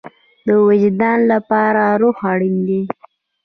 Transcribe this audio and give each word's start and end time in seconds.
د 0.47 0.49
وجدان 0.67 1.19
لپاره 1.31 1.83
روح 2.01 2.17
اړین 2.31 2.57
دی 2.67 2.81